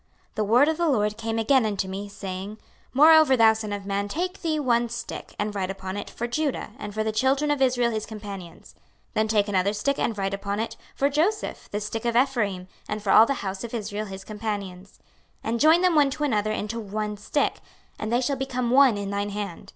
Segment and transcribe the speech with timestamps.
[0.31, 2.57] 26:037:015 The word of the LORD came again unto me, saying, 26:037:016
[2.95, 6.71] Moreover, thou son of man, take thee one stick, and write upon it, For Judah,
[6.79, 8.73] and for the children of Israel his companions:
[9.13, 13.03] then take another stick, and write upon it, For Joseph, the stick of Ephraim and
[13.03, 14.97] for all the house of Israel his companions:
[15.45, 17.59] 26:037:017 And join them one to another into one stick;
[17.99, 19.69] and they shall become one in thine hand.